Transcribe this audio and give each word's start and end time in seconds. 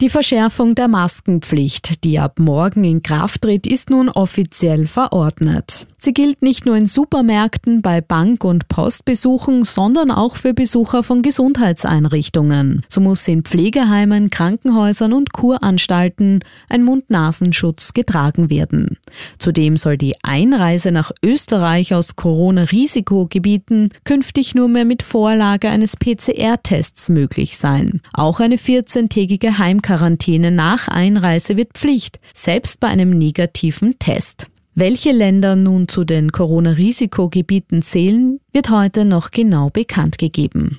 Die 0.00 0.08
Verschärfung 0.08 0.74
der 0.74 0.88
Maskenpflicht, 0.88 2.04
die 2.04 2.18
ab 2.18 2.38
morgen 2.38 2.84
in 2.84 3.02
Kraft 3.02 3.42
tritt, 3.42 3.66
ist 3.66 3.90
nun 3.90 4.08
offiziell 4.08 4.86
verordnet. 4.86 5.86
Sie 6.02 6.14
gilt 6.14 6.40
nicht 6.40 6.64
nur 6.64 6.76
in 6.76 6.86
Supermärkten, 6.86 7.82
bei 7.82 8.00
Bank- 8.00 8.42
und 8.42 8.68
Postbesuchen, 8.68 9.64
sondern 9.64 10.10
auch 10.10 10.36
für 10.36 10.54
Besucher 10.54 11.02
von 11.02 11.20
Gesundheitseinrichtungen. 11.20 12.80
So 12.88 13.02
muss 13.02 13.28
in 13.28 13.42
Pflegeheimen, 13.42 14.30
Krankenhäusern 14.30 15.12
und 15.12 15.34
Kuranstalten 15.34 16.42
ein 16.70 16.84
Mund-Nasenschutz 16.84 17.92
getragen 17.92 18.48
werden. 18.48 18.96
Zudem 19.38 19.76
soll 19.76 19.98
die 19.98 20.14
Einreise 20.22 20.90
nach 20.90 21.12
Österreich 21.22 21.92
aus 21.92 22.16
Corona-Risikogebieten 22.16 23.90
künftig 24.04 24.54
nur 24.54 24.68
mehr 24.68 24.86
mit 24.86 25.02
Vorlage 25.02 25.68
eines 25.68 25.98
PCR-Tests 25.98 27.10
möglich 27.10 27.58
sein. 27.58 28.00
Auch 28.14 28.40
eine 28.40 28.56
14-tägige 28.56 29.58
Heimquarantäne 29.90 30.52
nach 30.52 30.86
Einreise 30.86 31.56
wird 31.56 31.72
Pflicht, 31.74 32.20
selbst 32.32 32.78
bei 32.78 32.86
einem 32.86 33.10
negativen 33.10 33.98
Test. 33.98 34.46
Welche 34.76 35.10
Länder 35.10 35.56
nun 35.56 35.88
zu 35.88 36.04
den 36.04 36.30
Corona-Risikogebieten 36.30 37.82
zählen, 37.82 38.38
wird 38.52 38.70
heute 38.70 39.04
noch 39.04 39.32
genau 39.32 39.68
bekannt 39.70 40.18
gegeben. 40.18 40.78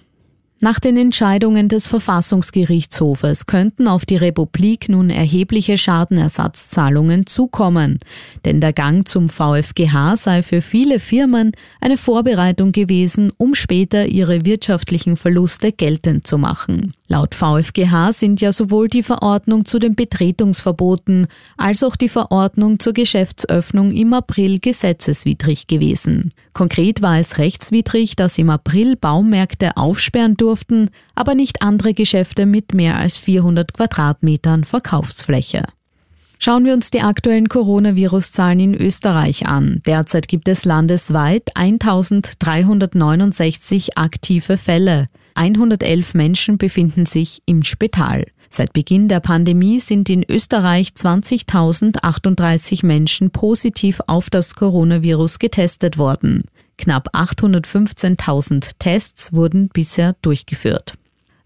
Nach 0.63 0.79
den 0.79 0.95
Entscheidungen 0.95 1.69
des 1.69 1.87
Verfassungsgerichtshofes 1.87 3.47
könnten 3.47 3.87
auf 3.87 4.05
die 4.05 4.15
Republik 4.15 4.89
nun 4.89 5.09
erhebliche 5.09 5.75
Schadenersatzzahlungen 5.75 7.25
zukommen, 7.25 7.97
denn 8.45 8.61
der 8.61 8.71
Gang 8.71 9.07
zum 9.07 9.29
VfGH 9.29 10.17
sei 10.17 10.43
für 10.43 10.61
viele 10.61 10.99
Firmen 10.99 11.53
eine 11.79 11.97
Vorbereitung 11.97 12.73
gewesen, 12.73 13.31
um 13.37 13.55
später 13.55 14.05
ihre 14.05 14.45
wirtschaftlichen 14.45 15.17
Verluste 15.17 15.71
geltend 15.71 16.27
zu 16.27 16.37
machen. 16.37 16.93
Laut 17.07 17.33
VfGH 17.33 18.13
sind 18.13 18.39
ja 18.39 18.51
sowohl 18.51 18.87
die 18.87 19.03
Verordnung 19.03 19.65
zu 19.65 19.79
den 19.79 19.95
Betretungsverboten 19.95 21.27
als 21.57 21.83
auch 21.83 21.95
die 21.95 22.07
Verordnung 22.07 22.79
zur 22.79 22.93
Geschäftsöffnung 22.93 23.91
im 23.91 24.13
April 24.13 24.59
gesetzeswidrig 24.59 25.65
gewesen. 25.65 26.29
Konkret 26.53 27.01
war 27.01 27.17
es 27.17 27.37
rechtswidrig, 27.37 28.15
dass 28.15 28.37
im 28.37 28.49
April 28.49 28.95
Baumärkte 28.95 29.75
aufsperren 29.75 30.37
durften, 30.51 30.89
aber 31.15 31.33
nicht 31.33 31.61
andere 31.61 31.93
Geschäfte 31.93 32.45
mit 32.45 32.73
mehr 32.73 32.97
als 32.97 33.15
400 33.17 33.73
Quadratmetern 33.73 34.65
Verkaufsfläche. 34.65 35.63
Schauen 36.39 36.65
wir 36.65 36.73
uns 36.73 36.91
die 36.91 36.99
aktuellen 37.01 37.47
Coronavirus-Zahlen 37.47 38.59
in 38.59 38.75
Österreich 38.75 39.47
an. 39.47 39.81
Derzeit 39.85 40.27
gibt 40.27 40.49
es 40.49 40.65
landesweit 40.65 41.55
1369 41.55 43.97
aktive 43.97 44.57
Fälle. 44.57 45.07
111 45.35 46.15
Menschen 46.15 46.57
befinden 46.57 47.05
sich 47.05 47.41
im 47.45 47.63
Spital. 47.63 48.25
Seit 48.49 48.73
Beginn 48.73 49.07
der 49.07 49.21
Pandemie 49.21 49.79
sind 49.79 50.09
in 50.09 50.25
Österreich 50.27 50.89
20.038 50.89 52.85
Menschen 52.85 53.31
positiv 53.31 54.01
auf 54.07 54.29
das 54.29 54.55
Coronavirus 54.55 55.39
getestet 55.39 55.97
worden. 55.97 56.43
Knapp 56.81 57.13
815.000 57.13 58.71
Tests 58.79 59.33
wurden 59.33 59.69
bisher 59.69 60.15
durchgeführt. 60.23 60.95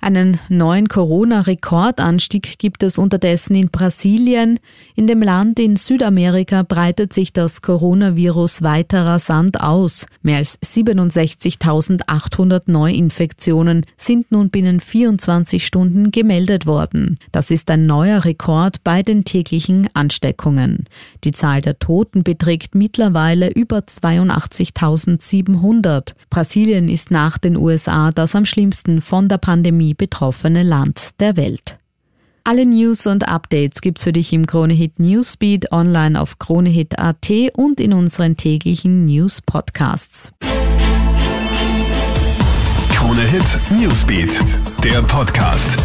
Einen 0.06 0.40
neuen 0.50 0.88
Corona-Rekordanstieg 0.88 2.60
gibt 2.60 2.84
es 2.84 3.00
unterdessen 3.00 3.56
in 3.56 3.70
Brasilien. 3.70 4.60
In 4.94 5.08
dem 5.08 5.24
Land 5.24 5.60
in 5.60 5.78
Südamerika 5.78 6.62
breitet 6.62 7.12
sich 7.12 7.34
das 7.34 7.64
Coronavirus 7.64 8.62
weiter 8.62 9.08
rasant 9.08 9.62
aus. 9.62 10.06
Mehr 10.22 10.38
als 10.38 10.62
67.800 10.62 12.66
Neuinfektionen 12.68 13.84
sind 13.98 14.32
nun 14.32 14.52
binnen 14.52 14.80
24 14.80 15.66
Stunden 15.66 16.12
gemeldet 16.12 16.68
worden. 16.68 17.18
Das 17.32 17.50
ist 17.50 17.72
ein 17.72 17.88
neuer 17.88 18.26
Rekord 18.26 18.84
bei 18.84 19.02
den 19.02 19.26
täglichen 19.26 19.90
Ansteckungen. 19.96 20.86
Die 21.24 21.32
Zahl 21.32 21.64
der 21.64 21.80
Toten 21.80 22.22
beträgt 22.22 22.76
mittlerweile 22.76 23.50
über 23.50 23.80
82.700. 23.80 26.14
Brasilien 26.30 26.90
ist 26.90 27.10
nach 27.10 27.40
den 27.40 27.58
USA 27.58 28.12
das 28.12 28.36
am 28.36 28.46
schlimmsten 28.46 29.02
von 29.02 29.28
der 29.28 29.40
Pandemie 29.40 29.95
betroffene 29.98 30.64
Land 30.64 31.20
der 31.20 31.38
Welt. 31.38 31.78
Alle 32.44 32.66
News 32.66 33.08
und 33.08 33.28
Updates 33.28 33.82
gibt's 33.82 34.04
für 34.04 34.14
dich 34.14 34.32
im 34.32 34.46
Kronehit 34.46 35.00
Newsbeat 35.00 35.72
online 35.72 36.22
auf 36.22 36.38
kronehit.at 36.38 37.32
und 37.56 37.80
in 37.80 37.92
unseren 37.92 38.38
täglichen 38.38 39.08
News 39.08 39.42
Podcasts. 39.42 40.32
Kronehit 42.94 43.60
Newsbeat, 43.72 44.40
der 44.84 45.02
Podcast. 45.02 45.78